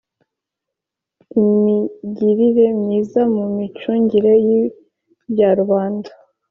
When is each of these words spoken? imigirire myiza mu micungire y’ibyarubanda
imigirire 1.41 2.65
myiza 2.81 3.21
mu 3.35 3.43
micungire 3.55 4.33
y’ibyarubanda 4.45 6.09